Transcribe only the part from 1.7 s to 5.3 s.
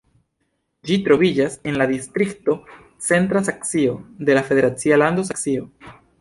en la distrikto Centra Saksio de la federacia lando